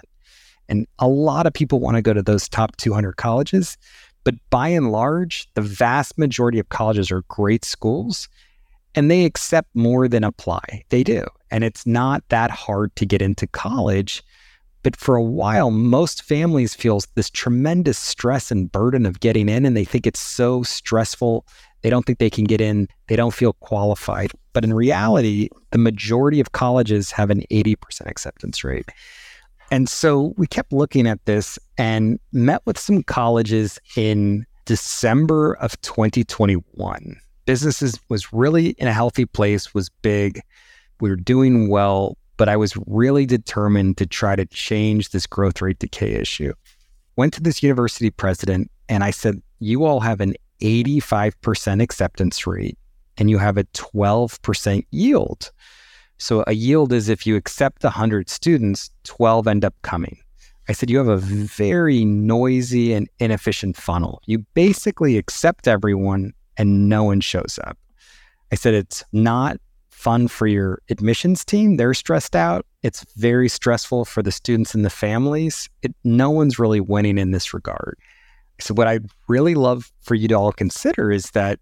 [0.68, 3.78] And a lot of people want to go to those top 200 colleges,
[4.24, 8.30] but by and large, the vast majority of colleges are great schools
[8.96, 10.84] and they accept more than apply.
[10.90, 11.24] They do.
[11.52, 14.24] And it's not that hard to get into college
[14.84, 19.65] but for a while, most families feel this tremendous stress and burden of getting in,
[19.65, 21.46] and they think it's so stressful.
[21.82, 22.88] They don't think they can get in.
[23.08, 24.32] They don't feel qualified.
[24.54, 28.89] But in reality, the majority of colleges have an 80% acceptance rate.
[29.72, 35.80] And so we kept looking at this and met with some colleges in December of
[35.82, 37.15] 2021.
[37.46, 40.42] Businesses was really in a healthy place, was big.
[41.02, 45.62] We were doing well, but I was really determined to try to change this growth
[45.62, 46.54] rate decay issue.
[47.17, 52.78] Went to this university president and I said, You all have an 85% acceptance rate
[53.17, 55.52] and you have a 12% yield.
[56.17, 60.17] So a yield is if you accept 100 students, 12 end up coming.
[60.69, 64.21] I said, you have a very noisy and inefficient funnel.
[64.28, 67.78] You basically accept everyone and no one shows up.
[68.52, 69.58] I said, it's not
[70.00, 71.76] fun for your admissions team.
[71.76, 72.66] They're stressed out.
[72.84, 75.70] It's very stressful for the students and the families.
[75.82, 77.98] It, no one's really winning in this regard.
[78.62, 81.60] So, what I'd really love for you to all consider is that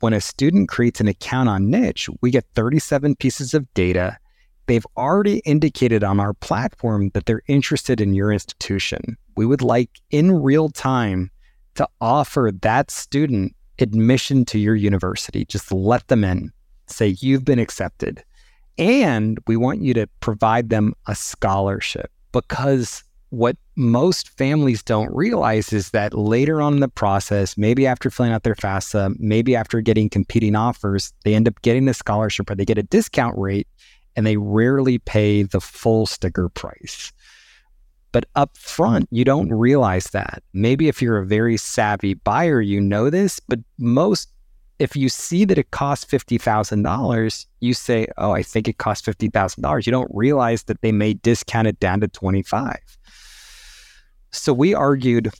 [0.00, 4.18] when a student creates an account on Niche, we get 37 pieces of data.
[4.66, 9.16] They've already indicated on our platform that they're interested in your institution.
[9.36, 11.30] We would like in real time
[11.76, 15.46] to offer that student admission to your university.
[15.46, 16.52] Just let them in
[16.90, 18.22] say you've been accepted.
[18.78, 25.72] And we want you to provide them a scholarship because what most families don't realize
[25.72, 29.80] is that later on in the process, maybe after filling out their FAFSA, maybe after
[29.80, 33.68] getting competing offers, they end up getting a scholarship or they get a discount rate
[34.16, 37.12] and they rarely pay the full sticker price.
[38.12, 40.42] But up front, you don't realize that.
[40.52, 44.28] Maybe if you're a very savvy buyer, you know this, but most
[44.80, 49.86] if you see that it costs $50,000, you say, oh, I think it costs $50,000.
[49.86, 52.78] You don't realize that they may discount it down to 25.
[54.30, 55.32] So we argued,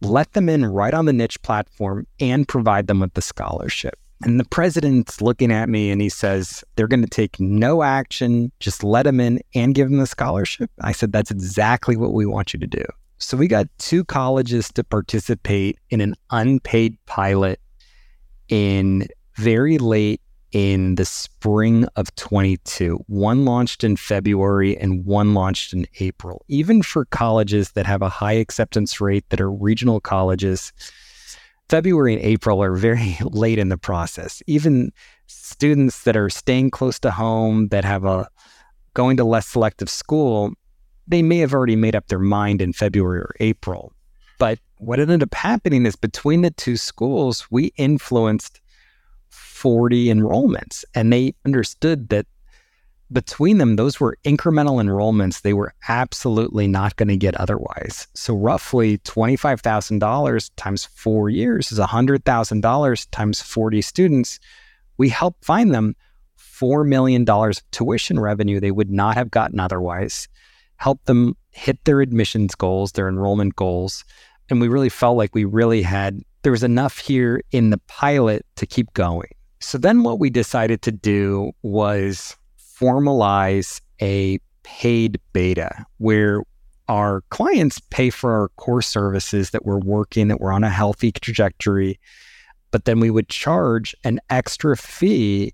[0.00, 3.98] let them in right on the niche platform and provide them with the scholarship.
[4.22, 8.52] And the president's looking at me and he says, they're going to take no action,
[8.60, 10.70] just let them in and give them the scholarship.
[10.82, 12.84] I said, that's exactly what we want you to do.
[13.18, 17.60] So we got two colleges to participate in an unpaid pilot
[18.48, 20.20] in very late
[20.52, 23.04] in the spring of 22.
[23.08, 26.44] One launched in February and one launched in April.
[26.48, 30.72] Even for colleges that have a high acceptance rate that are regional colleges,
[31.68, 34.42] February and April are very late in the process.
[34.46, 34.92] Even
[35.26, 38.28] students that are staying close to home, that have a
[38.94, 40.52] going to less selective school,
[41.06, 43.92] they may have already made up their mind in February or April.
[44.38, 48.60] But what ended up happening is between the two schools, we influenced
[49.30, 50.84] 40 enrollments.
[50.94, 52.26] And they understood that
[53.12, 58.08] between them, those were incremental enrollments they were absolutely not going to get otherwise.
[58.14, 64.40] So, roughly $25,000 times four years is $100,000 times 40 students.
[64.98, 65.94] We helped find them
[66.38, 70.28] $4 million of tuition revenue they would not have gotten otherwise,
[70.76, 74.04] help them hit their admissions goals, their enrollment goals.
[74.50, 78.44] And we really felt like we really had, there was enough here in the pilot
[78.56, 79.28] to keep going.
[79.60, 82.36] So then what we decided to do was
[82.78, 86.42] formalize a paid beta where
[86.88, 91.10] our clients pay for our core services that we're working, that we're on a healthy
[91.10, 91.98] trajectory,
[92.70, 95.52] but then we would charge an extra fee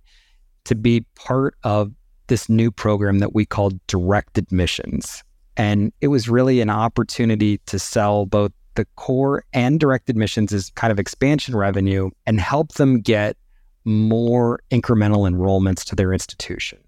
[0.64, 1.92] to be part of
[2.26, 5.22] this new program that we called direct admissions.
[5.56, 10.70] And it was really an opportunity to sell both the core and direct admissions as
[10.70, 13.36] kind of expansion revenue and help them get
[13.84, 16.78] more incremental enrollments to their institution.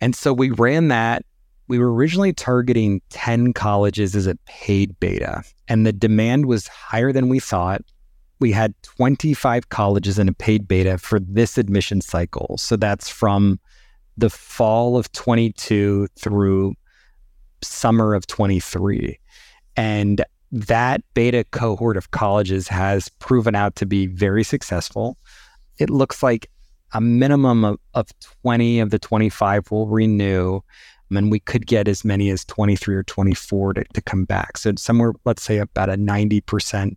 [0.00, 1.24] And so we ran that.
[1.68, 7.12] We were originally targeting 10 colleges as a paid beta, and the demand was higher
[7.12, 7.82] than we thought.
[8.40, 12.56] We had 25 colleges in a paid beta for this admission cycle.
[12.58, 13.60] So that's from
[14.16, 16.74] the fall of 22 through
[17.62, 19.18] summer of 23.
[19.76, 25.16] And that beta cohort of colleges has proven out to be very successful
[25.78, 26.48] it looks like
[26.92, 28.08] a minimum of, of
[28.42, 30.60] 20 of the 25 will renew.
[31.10, 34.56] And we could get as many as 23 or 24 to, to come back.
[34.56, 36.96] So somewhere, let's say about a 90%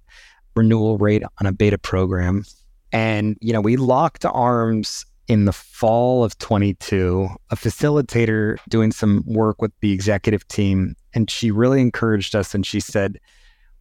[0.56, 2.46] renewal rate on a beta program.
[2.94, 9.24] And, you know, we locked arms in the fall of 22, a facilitator doing some
[9.26, 10.96] work with the executive team.
[11.14, 13.20] And she really encouraged us and she said,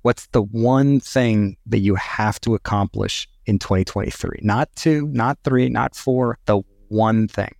[0.02, 4.40] What's the one thing that you have to accomplish in 2023.
[4.42, 7.54] Not two, not three, not four, the one thing.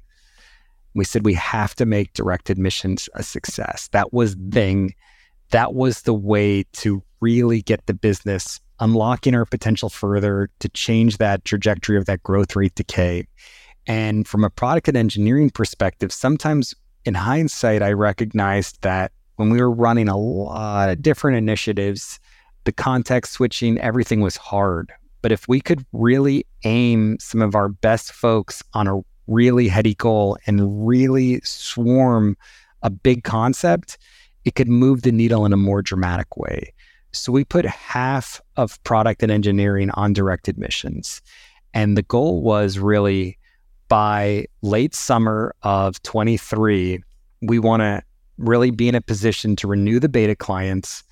[0.95, 3.89] We said we have to make direct admissions a success.
[3.93, 4.95] That was thing.
[5.51, 11.19] That was the way to really get the business unlocking our potential further to change
[11.19, 13.27] that trajectory of that growth rate decay.
[13.87, 16.75] And from a product and engineering perspective, sometimes
[17.05, 22.19] in hindsight, I recognized that when we were running a lot of different initiatives,
[22.65, 24.93] the context switching, everything was hard.
[25.23, 29.95] But if we could really aim some of our best folks on a really heady
[29.95, 32.37] goal and really swarm
[32.83, 33.99] a big concept,
[34.45, 36.73] it could move the needle in a more dramatic way.
[37.13, 41.23] So we put half of product and engineering on direct admissions.
[41.73, 43.39] And the goal was really
[43.89, 47.03] by late summer of 23,
[47.43, 48.03] we want to
[48.39, 51.05] really be in a position to renew the beta clients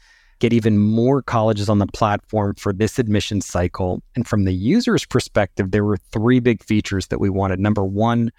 [0.43, 4.03] get even more colleges on the platform for this admission cycle.
[4.17, 7.61] And from the user's perspective, there were three big features that we wanted.
[7.61, 8.33] Number one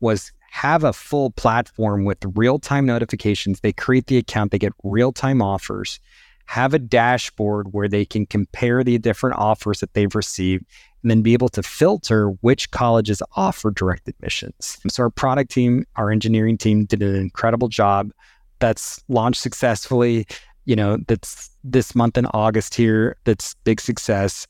[0.00, 3.60] was have a full platform with real time notifications.
[3.60, 6.00] They create the account, they get real time offers,
[6.46, 10.64] have a dashboard where they can compare the different offers that they've received,
[11.02, 14.78] and then be able to filter which colleges offer direct admissions.
[14.88, 18.10] So, our product team, our engineering team did an incredible job.
[18.58, 20.26] That's launched successfully
[20.64, 24.46] you know, that's this month in August here, that's big success.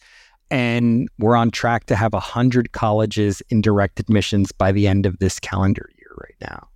[0.50, 5.18] And we're on track to have 100 colleges in direct admissions by the end of
[5.18, 6.68] this calendar year right now.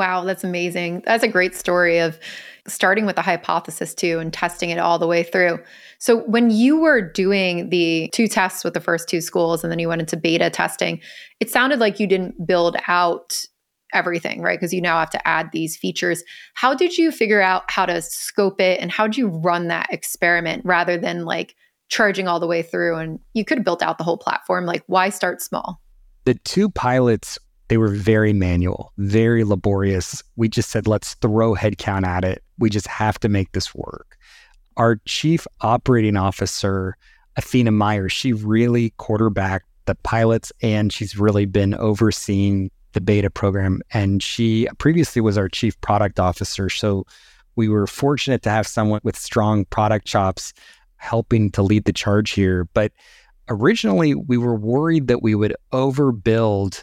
[0.00, 1.02] Wow, that's amazing.
[1.04, 2.18] That's a great story of
[2.66, 5.58] starting with a hypothesis too and testing it all the way through.
[5.98, 9.78] So, when you were doing the two tests with the first two schools and then
[9.78, 11.02] you went into beta testing,
[11.38, 13.44] it sounded like you didn't build out
[13.92, 14.58] everything, right?
[14.58, 16.24] Because you now have to add these features.
[16.54, 19.92] How did you figure out how to scope it and how did you run that
[19.92, 21.54] experiment rather than like
[21.90, 22.96] charging all the way through?
[22.96, 24.64] And you could have built out the whole platform.
[24.64, 25.78] Like, why start small?
[26.24, 27.38] The two pilots,
[27.70, 30.24] they were very manual, very laborious.
[30.34, 32.42] We just said, let's throw headcount at it.
[32.58, 34.18] We just have to make this work.
[34.76, 36.96] Our chief operating officer,
[37.36, 43.82] Athena Meyer, she really quarterbacked the pilots and she's really been overseeing the beta program.
[43.92, 46.70] And she previously was our chief product officer.
[46.70, 47.06] So
[47.54, 50.52] we were fortunate to have someone with strong product chops
[50.96, 52.64] helping to lead the charge here.
[52.74, 52.90] But
[53.48, 56.82] originally we were worried that we would overbuild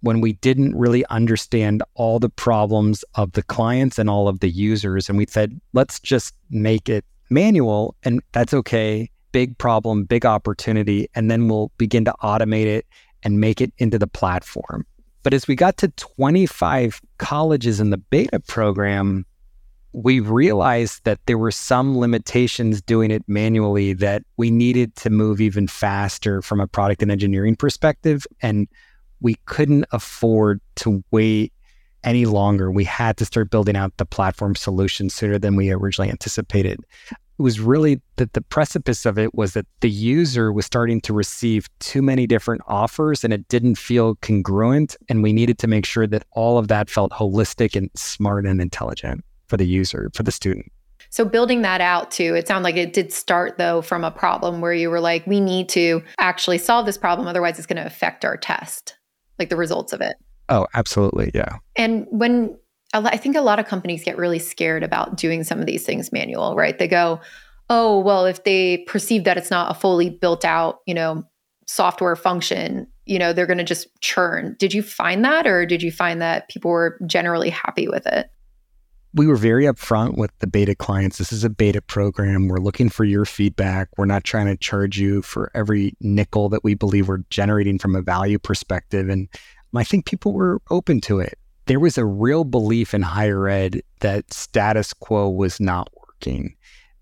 [0.00, 4.50] when we didn't really understand all the problems of the clients and all of the
[4.50, 5.08] users.
[5.08, 9.10] And we said, let's just make it manual and that's okay.
[9.32, 11.08] Big problem, big opportunity.
[11.14, 12.86] And then we'll begin to automate it
[13.22, 14.86] and make it into the platform.
[15.22, 19.26] But as we got to 25 colleges in the beta program,
[19.92, 25.40] we realized that there were some limitations doing it manually that we needed to move
[25.40, 28.26] even faster from a product and engineering perspective.
[28.42, 28.68] And
[29.26, 31.52] we couldn't afford to wait
[32.04, 32.70] any longer.
[32.70, 36.78] We had to start building out the platform solution sooner than we originally anticipated.
[37.10, 41.12] It was really that the precipice of it was that the user was starting to
[41.12, 44.96] receive too many different offers and it didn't feel congruent.
[45.08, 48.60] And we needed to make sure that all of that felt holistic and smart and
[48.60, 50.70] intelligent for the user, for the student.
[51.10, 54.60] So building that out too, it sounded like it did start though from a problem
[54.60, 57.86] where you were like, we need to actually solve this problem, otherwise it's going to
[57.86, 58.95] affect our test,
[59.38, 60.16] like the results of it.
[60.48, 61.56] Oh, absolutely, yeah.
[61.76, 62.56] And when
[62.94, 66.12] I think a lot of companies get really scared about doing some of these things
[66.12, 66.78] manual, right?
[66.78, 67.20] They go,
[67.68, 71.24] oh, well, if they perceive that it's not a fully built out, you know,
[71.66, 74.54] software function, you know, they're going to just churn.
[74.58, 78.30] Did you find that, or did you find that people were generally happy with it?
[79.16, 81.16] We were very upfront with the beta clients.
[81.16, 82.48] This is a beta program.
[82.48, 83.88] We're looking for your feedback.
[83.96, 87.96] We're not trying to charge you for every nickel that we believe we're generating from
[87.96, 89.08] a value perspective.
[89.08, 89.28] And
[89.74, 91.38] I think people were open to it.
[91.64, 96.54] There was a real belief in higher ed that status quo was not working,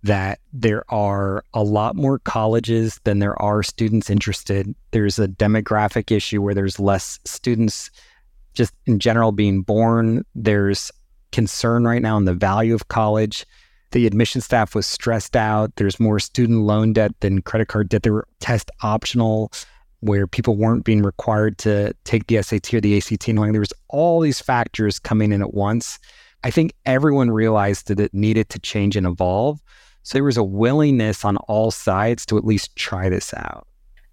[0.04, 4.72] that there are a lot more colleges than there are students interested.
[4.92, 7.90] There's a demographic issue where there's less students
[8.54, 10.24] just in general being born.
[10.36, 10.92] There's
[11.34, 13.44] concern right now on the value of college.
[13.90, 15.74] The admission staff was stressed out.
[15.76, 18.04] There's more student loan debt than credit card debt.
[18.04, 19.52] There were test optional
[20.00, 23.28] where people weren't being required to take the SAT or the ACT.
[23.28, 25.98] Knowing there was all these factors coming in at once.
[26.44, 29.60] I think everyone realized that it needed to change and evolve.
[30.02, 33.66] So there was a willingness on all sides to at least try this out.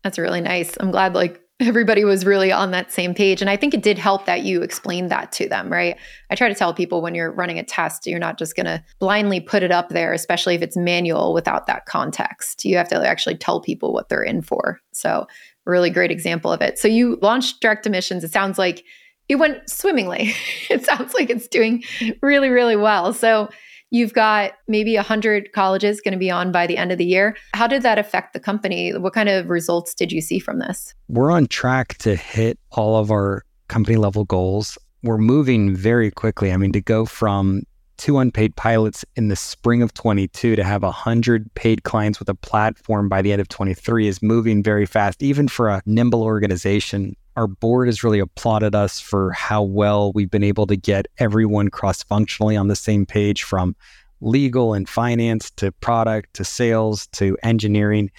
[0.04, 0.76] That's really nice.
[0.80, 3.42] I'm glad like everybody was really on that same page.
[3.42, 5.98] And I think it did help that you explained that to them, right?
[6.30, 8.84] I try to tell people when you're running a test, you're not just going to
[9.00, 12.66] blindly put it up there, especially if it's manual without that context.
[12.66, 14.80] You have to actually tell people what they're in for.
[14.92, 15.28] So,
[15.66, 16.80] really great example of it.
[16.80, 18.24] So, you launched direct admissions.
[18.24, 18.84] It sounds like
[19.30, 20.34] it went swimmingly.
[20.70, 21.84] it sounds like it's doing
[22.22, 23.14] really, really well.
[23.14, 23.50] So,
[23.94, 27.36] You've got maybe 100 colleges going to be on by the end of the year.
[27.54, 28.96] How did that affect the company?
[28.98, 30.96] What kind of results did you see from this?
[31.10, 34.78] We're on track to hit all of our company level goals.
[35.04, 36.54] We're moving very quickly.
[36.54, 37.64] I mean, to go from
[37.98, 42.34] two unpaid pilots in the spring of 22 to have 100 paid clients with a
[42.34, 47.16] platform by the end of 23 is moving very fast, even for a nimble organization
[47.36, 51.70] our board has really applauded us for how well we've been able to get everyone
[51.70, 53.76] cross functionally on the same page from
[54.22, 58.12] legal and finance to product to sales to engineering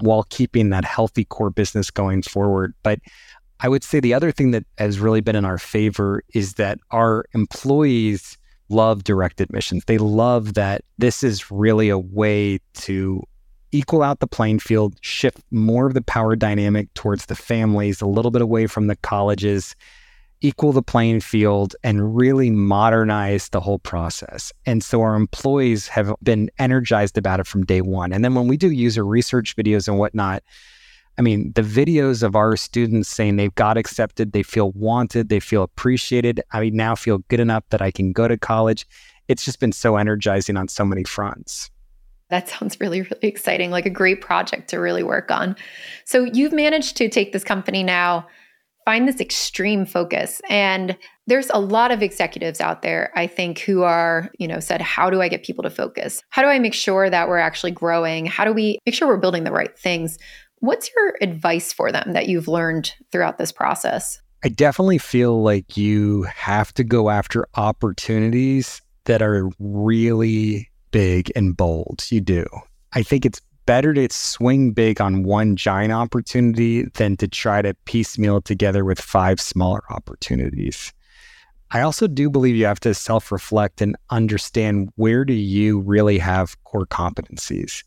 [0.00, 2.74] while keeping that healthy core business going forward.
[2.82, 3.00] But
[3.60, 6.78] I would say the other thing that has really been in our favor is that
[6.92, 8.38] our employees
[8.68, 9.84] love direct admissions.
[9.86, 13.22] They love that this is really a way to
[13.72, 18.06] equal out the playing field, shift more of the power dynamic towards the families, a
[18.06, 19.74] little bit away from the colleges,
[20.40, 24.52] equal the playing field, and really modernize the whole process.
[24.66, 28.12] And so our employees have been energized about it from day one.
[28.12, 30.42] And then when we do user research videos and whatnot,
[31.18, 35.40] I mean, the videos of our students saying they've got accepted, they feel wanted, they
[35.40, 36.40] feel appreciated.
[36.52, 38.86] I now feel good enough that I can go to college.
[39.26, 41.70] It's just been so energizing on so many fronts.
[42.30, 45.56] That sounds really, really exciting, like a great project to really work on.
[46.04, 48.26] So, you've managed to take this company now,
[48.84, 50.40] find this extreme focus.
[50.48, 54.80] And there's a lot of executives out there, I think, who are, you know, said,
[54.80, 56.22] How do I get people to focus?
[56.30, 58.24] How do I make sure that we're actually growing?
[58.24, 60.16] How do we make sure we're building the right things?
[60.60, 64.20] What's your advice for them that you've learned throughout this process?
[64.42, 71.56] I definitely feel like you have to go after opportunities that are really big and
[71.56, 72.04] bold.
[72.10, 72.46] You do.
[72.92, 77.74] I think it's better to swing big on one giant opportunity than to try to
[77.84, 80.92] piecemeal it together with five smaller opportunities.
[81.70, 86.18] I also do believe you have to self reflect and understand where do you really
[86.18, 87.84] have core competencies.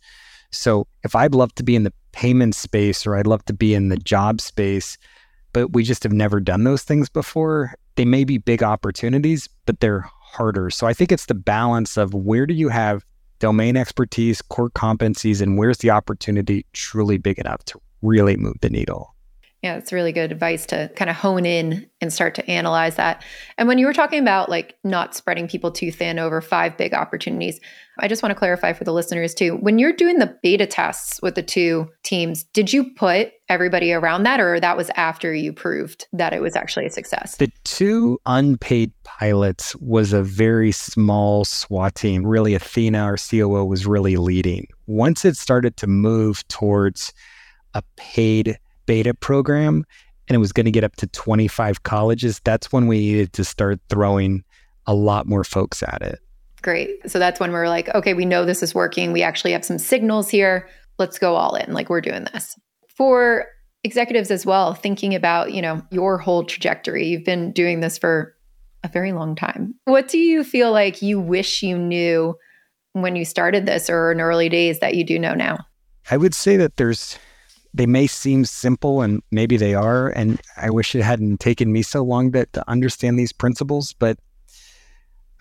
[0.51, 3.73] So if I'd love to be in the payment space or I'd love to be
[3.73, 4.97] in the job space,
[5.53, 9.79] but we just have never done those things before, they may be big opportunities, but
[9.79, 10.69] they're harder.
[10.69, 13.05] So I think it's the balance of where do you have
[13.39, 18.69] domain expertise, core competencies, and where's the opportunity truly big enough to really move the
[18.69, 19.15] needle.
[19.61, 23.23] Yeah, it's really good advice to kind of hone in and start to analyze that.
[23.59, 26.95] And when you were talking about like not spreading people too thin over five big
[26.95, 27.59] opportunities,
[27.99, 29.57] I just want to clarify for the listeners too.
[29.57, 34.23] When you're doing the beta tests with the two teams, did you put everybody around
[34.23, 37.35] that or that was after you proved that it was actually a success?
[37.35, 42.25] The two unpaid pilots was a very small SWAT team.
[42.25, 44.67] Really, Athena, our COO, was really leading.
[44.87, 47.13] Once it started to move towards
[47.75, 48.57] a paid
[48.91, 49.85] beta program
[50.27, 53.45] and it was going to get up to 25 colleges, that's when we needed to
[53.45, 54.43] start throwing
[54.85, 56.19] a lot more folks at it.
[56.61, 57.09] Great.
[57.09, 59.13] So that's when we're like, okay, we know this is working.
[59.13, 60.67] We actually have some signals here.
[60.99, 61.71] Let's go all in.
[61.71, 62.59] Like we're doing this.
[62.97, 63.45] For
[63.85, 67.07] executives as well, thinking about, you know, your whole trajectory.
[67.07, 68.35] You've been doing this for
[68.83, 69.73] a very long time.
[69.85, 72.35] What do you feel like you wish you knew
[72.91, 75.59] when you started this or in early days that you do know now?
[76.09, 77.17] I would say that there's
[77.73, 80.09] they may seem simple and maybe they are.
[80.09, 83.93] And I wish it hadn't taken me so long to, to understand these principles.
[83.93, 84.17] But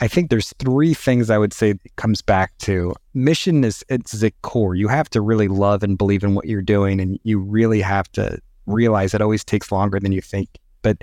[0.01, 2.95] I think there's three things I would say it comes back to.
[3.13, 4.75] Mission is it's the core.
[4.75, 8.11] You have to really love and believe in what you're doing, and you really have
[8.13, 10.49] to realize it always takes longer than you think.
[10.81, 11.03] But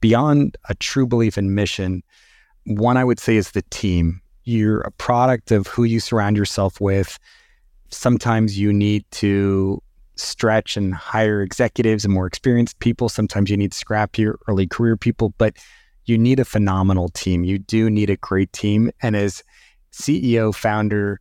[0.00, 2.04] beyond a true belief in mission,
[2.66, 4.20] one I would say is the team.
[4.44, 7.18] You're a product of who you surround yourself with.
[7.90, 9.82] Sometimes you need to
[10.16, 13.08] stretch and hire executives and more experienced people.
[13.08, 15.56] Sometimes you need scrappier early career people, but
[16.06, 17.44] you need a phenomenal team.
[17.44, 18.90] You do need a great team.
[19.02, 19.42] And as
[19.92, 21.20] CEO, founder,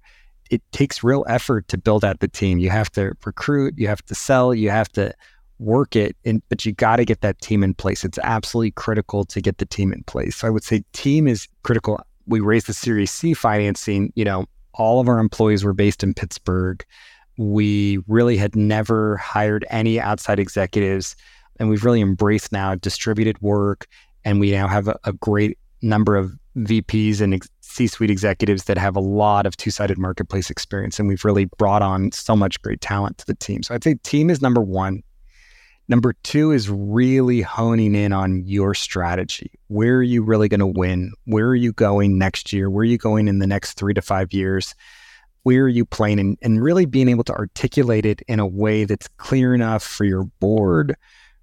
[0.51, 2.59] it takes real effort to build out the team.
[2.59, 5.13] You have to recruit, you have to sell, you have to
[5.57, 6.15] work it,
[6.49, 8.03] but you got to get that team in place.
[8.03, 10.35] It's absolutely critical to get the team in place.
[10.35, 11.99] So I would say team is critical.
[12.27, 16.13] We raised the Series C financing, you know, all of our employees were based in
[16.13, 16.85] Pittsburgh
[17.37, 21.15] we really had never hired any outside executives.
[21.59, 23.87] And we've really embraced now distributed work.
[24.23, 28.65] And we now have a, a great number of VPs and ex- C suite executives
[28.65, 30.97] that have a lot of two sided marketplace experience.
[30.97, 33.63] And we've really brought on so much great talent to the team.
[33.63, 35.03] So I'd say team is number one.
[35.87, 39.51] Number two is really honing in on your strategy.
[39.67, 41.11] Where are you really going to win?
[41.25, 42.69] Where are you going next year?
[42.71, 44.73] Where are you going in the next three to five years?
[45.45, 48.83] Where are you playing and, and really being able to articulate it in a way
[48.83, 50.95] that's clear enough for your board,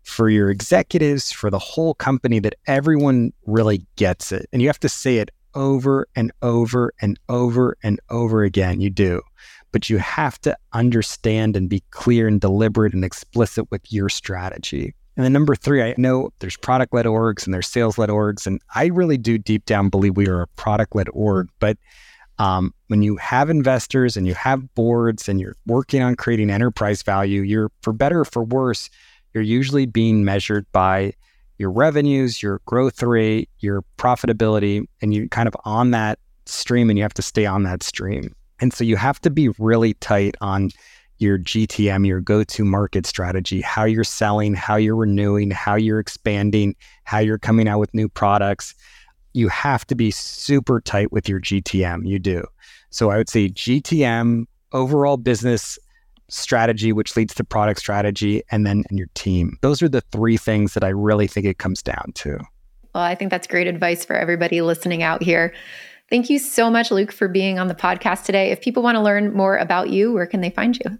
[0.03, 4.49] for your executives, for the whole company that everyone really gets it.
[4.53, 8.81] And you have to say it over and over and over and over again.
[8.81, 9.23] You do.
[9.71, 14.97] But you have to understand and be clear and deliberate and explicit with your strategy.
[15.17, 18.49] And then number three, I know there's product led orgs and there's sales led orgs.
[18.49, 21.49] And I really do deep down believe we are a product led org.
[21.61, 21.79] But
[22.39, 27.03] um, when you have investors and you have boards and you're working on creating enterprise
[27.03, 28.91] value, you're for better or for worse,
[29.35, 31.13] you're usually being measured by
[31.59, 36.99] your revenues, your growth rate, your profitability, and you're kind of on that stream and
[36.99, 38.35] you have to stay on that stream.
[38.61, 40.71] And so you have to be really tight on
[41.19, 46.01] your GTM, your go to market strategy, how you're selling, how you're renewing, how you're
[46.01, 46.75] expanding,
[47.05, 48.75] how you're coming out with new products
[49.35, 52.07] you have to be super tight with your GTM.
[52.07, 52.45] You do.
[52.91, 55.79] So I would say GTM, overall business
[56.29, 59.59] strategy, which leads to product strategy, and then and your team.
[59.61, 62.39] Those are the three things that I really think it comes down to.
[62.95, 65.55] Well, I think that's great advice for everybody listening out here.
[66.11, 68.51] Thank you so much, Luke, for being on the podcast today.
[68.51, 70.99] If people want to learn more about you, where can they find you?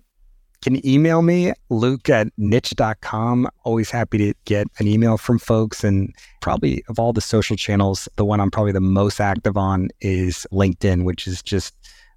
[0.63, 3.49] Can email me, luke at niche.com.
[3.65, 5.85] Always happy to get an email from folks.
[5.85, 9.89] And probably of all the social channels, the one I'm probably the most active on
[10.01, 11.75] is LinkedIn, which is just,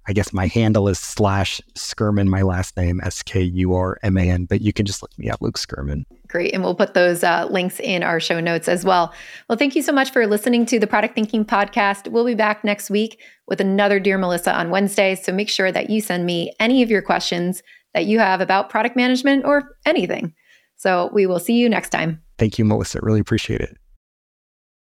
[0.08, 4.16] I guess my handle is slash Skurman, my last name, S K U R M
[4.16, 4.44] A N.
[4.44, 6.04] But you can just look me up, Luke Skurman.
[6.28, 6.54] Great.
[6.54, 9.12] And we'll put those uh, links in our show notes as well.
[9.48, 12.08] Well, thank you so much for listening to the Product Thinking Podcast.
[12.12, 15.16] We'll be back next week with another Dear Melissa on Wednesday.
[15.16, 17.62] So make sure that you send me any of your questions
[17.96, 20.34] that you have about product management or anything.
[20.76, 22.20] So we will see you next time.
[22.36, 23.00] Thank you, Melissa.
[23.02, 23.74] Really appreciate it.